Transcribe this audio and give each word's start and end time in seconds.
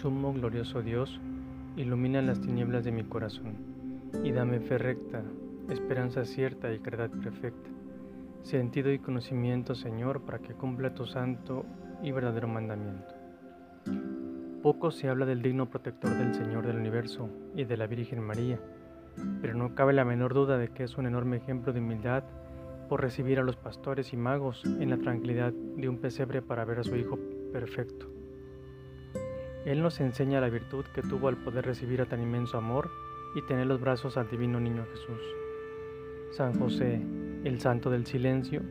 Sumo 0.00 0.32
glorioso 0.32 0.80
Dios, 0.80 1.20
ilumina 1.76 2.22
las 2.22 2.40
tinieblas 2.40 2.84
de 2.84 2.90
mi 2.90 3.04
corazón 3.04 3.52
y 4.24 4.32
dame 4.32 4.58
fe 4.58 4.78
recta, 4.78 5.22
esperanza 5.68 6.24
cierta 6.24 6.72
y 6.72 6.78
caridad 6.78 7.10
perfecta, 7.10 7.68
sentido 8.40 8.90
y 8.90 8.98
conocimiento, 8.98 9.74
Señor, 9.74 10.22
para 10.22 10.38
que 10.38 10.54
cumpla 10.54 10.94
tu 10.94 11.04
santo 11.04 11.66
y 12.02 12.12
verdadero 12.12 12.48
mandamiento. 12.48 13.14
Poco 14.62 14.90
se 14.90 15.10
habla 15.10 15.26
del 15.26 15.42
digno 15.42 15.68
protector 15.68 16.16
del 16.16 16.34
Señor 16.34 16.66
del 16.66 16.78
universo 16.78 17.28
y 17.54 17.64
de 17.64 17.76
la 17.76 17.86
Virgen 17.86 18.22
María, 18.22 18.58
pero 19.42 19.52
no 19.52 19.74
cabe 19.74 19.92
la 19.92 20.06
menor 20.06 20.32
duda 20.32 20.56
de 20.56 20.68
que 20.68 20.84
es 20.84 20.96
un 20.96 21.08
enorme 21.08 21.36
ejemplo 21.36 21.74
de 21.74 21.80
humildad 21.80 22.24
por 22.88 23.02
recibir 23.02 23.38
a 23.38 23.44
los 23.44 23.56
pastores 23.56 24.14
y 24.14 24.16
magos 24.16 24.64
en 24.64 24.88
la 24.88 24.96
tranquilidad 24.96 25.52
de 25.52 25.90
un 25.90 25.98
pesebre 25.98 26.40
para 26.40 26.64
ver 26.64 26.78
a 26.78 26.84
su 26.84 26.96
Hijo 26.96 27.18
perfecto. 27.52 28.19
Él 29.64 29.82
nos 29.82 30.00
enseña 30.00 30.40
la 30.40 30.48
virtud 30.48 30.84
que 30.94 31.02
tuvo 31.02 31.28
al 31.28 31.36
poder 31.36 31.66
recibir 31.66 32.00
a 32.00 32.06
tan 32.06 32.22
inmenso 32.22 32.56
amor 32.56 32.90
y 33.34 33.42
tener 33.42 33.66
los 33.66 33.80
brazos 33.80 34.16
al 34.16 34.30
divino 34.30 34.58
niño 34.58 34.86
Jesús. 34.90 35.20
San 36.32 36.58
José, 36.58 37.02
el 37.44 37.60
santo 37.60 37.90
del 37.90 38.06
silencio, 38.06 38.62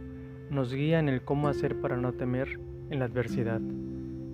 nos 0.50 0.74
guía 0.74 1.00
en 1.00 1.10
el 1.10 1.22
cómo 1.22 1.48
hacer 1.48 1.80
para 1.80 1.98
no 1.98 2.14
temer 2.14 2.60
en 2.90 3.00
la 3.00 3.06
adversidad, 3.06 3.62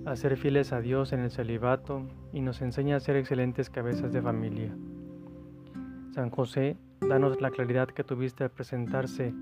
a 0.05 0.15
ser 0.15 0.37
fieles 0.37 0.71
a 0.71 0.79
Dios 0.79 1.11
en 1.11 1.19
el 1.19 1.31
celibato 1.31 2.07
y 2.31 2.41
nos 2.41 2.61
enseña 2.61 2.95
a 2.95 2.99
ser 2.99 3.17
excelentes 3.17 3.69
cabezas 3.69 4.13
de 4.13 4.21
familia. 4.21 4.71
San 6.13 6.29
José, 6.29 6.77
danos 7.01 7.41
la 7.41 7.51
claridad 7.51 7.89
que 7.89 8.03
tuviste 8.03 8.45
al 8.45 8.51
presentarse 8.51 9.33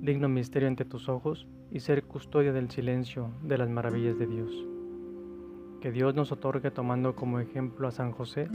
digno 0.00 0.28
misterio 0.28 0.68
ante 0.68 0.84
tus 0.84 1.08
ojos 1.08 1.46
y 1.70 1.80
ser 1.80 2.04
custodia 2.04 2.52
del 2.52 2.70
silencio 2.70 3.30
de 3.42 3.58
las 3.58 3.70
maravillas 3.70 4.18
de 4.18 4.26
Dios. 4.26 4.77
Que 5.80 5.92
Dios 5.92 6.14
nos 6.14 6.32
otorgue 6.32 6.72
tomando 6.72 7.14
como 7.14 7.38
ejemplo 7.38 7.86
a 7.86 7.92
San 7.92 8.10
José 8.10 8.48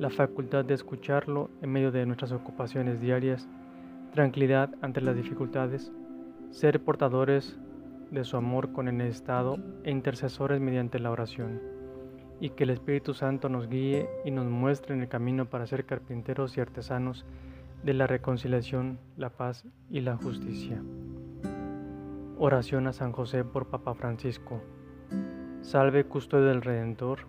la 0.00 0.10
facultad 0.10 0.64
de 0.64 0.74
escucharlo 0.74 1.48
en 1.62 1.70
medio 1.70 1.92
de 1.92 2.04
nuestras 2.06 2.32
ocupaciones 2.32 3.00
diarias, 3.00 3.48
tranquilidad 4.12 4.70
ante 4.82 5.00
las 5.00 5.14
dificultades, 5.14 5.92
ser 6.50 6.82
portadores 6.82 7.56
de 8.10 8.24
su 8.24 8.36
amor 8.36 8.72
con 8.72 8.88
el 8.88 9.00
estado 9.02 9.58
e 9.84 9.90
intercesores 9.90 10.60
mediante 10.60 10.98
la 10.98 11.10
oración, 11.10 11.60
y 12.40 12.50
que 12.50 12.64
el 12.64 12.70
Espíritu 12.70 13.14
Santo 13.14 13.48
nos 13.48 13.68
guíe 13.68 14.08
y 14.24 14.32
nos 14.32 14.46
muestre 14.46 14.94
en 14.94 15.02
el 15.02 15.08
camino 15.08 15.46
para 15.46 15.66
ser 15.66 15.86
carpinteros 15.86 16.56
y 16.56 16.60
artesanos 16.60 17.24
de 17.82 17.94
la 17.94 18.06
reconciliación, 18.06 18.98
la 19.16 19.30
paz 19.30 19.64
y 19.88 20.00
la 20.00 20.16
justicia. 20.16 20.82
Oración 22.38 22.86
a 22.86 22.92
San 22.92 23.12
José 23.12 23.44
por 23.44 23.68
Papa 23.68 23.94
Francisco. 23.94 24.60
Salve 25.66 26.04
custodio 26.04 26.46
del 26.46 26.62
Redentor 26.62 27.26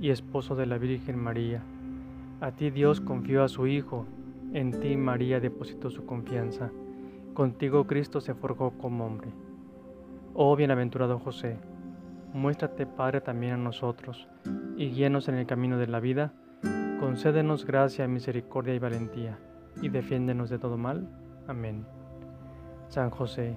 y 0.00 0.10
esposo 0.10 0.56
de 0.56 0.66
la 0.66 0.76
Virgen 0.76 1.20
María. 1.20 1.62
A 2.40 2.50
ti 2.50 2.70
Dios 2.70 3.00
confió 3.00 3.44
a 3.44 3.48
su 3.48 3.68
Hijo, 3.68 4.06
en 4.52 4.80
ti 4.80 4.96
María 4.96 5.38
depositó 5.38 5.88
su 5.88 6.04
confianza, 6.04 6.72
contigo 7.32 7.86
Cristo 7.86 8.20
se 8.20 8.34
forjó 8.34 8.72
como 8.72 9.06
hombre. 9.06 9.28
Oh 10.34 10.56
bienaventurado 10.56 11.20
José, 11.20 11.58
muéstrate 12.32 12.86
Padre 12.86 13.20
también 13.20 13.52
a 13.52 13.56
nosotros, 13.56 14.26
y 14.76 14.90
guíanos 14.90 15.28
en 15.28 15.36
el 15.36 15.46
camino 15.46 15.78
de 15.78 15.86
la 15.86 16.00
vida, 16.00 16.32
concédenos 16.98 17.64
gracia, 17.64 18.08
misericordia 18.08 18.74
y 18.74 18.80
valentía 18.80 19.38
y 19.80 19.90
defiéndenos 19.90 20.50
de 20.50 20.58
todo 20.58 20.76
mal. 20.76 21.08
Amén. 21.46 21.86
San 22.88 23.10
José, 23.10 23.56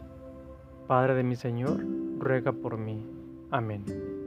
Padre 0.85 1.15
de 1.15 1.23
mi 1.23 1.35
Señor, 1.35 1.83
ruega 2.19 2.51
por 2.51 2.77
mí. 2.77 3.03
Amén. 3.49 4.18